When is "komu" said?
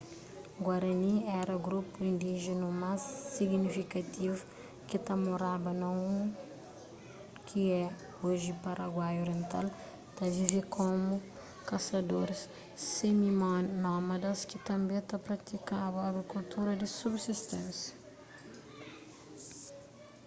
10.75-11.13